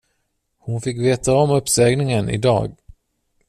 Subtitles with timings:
[0.57, 2.75] Hon fick veta om uppsägningen i dag.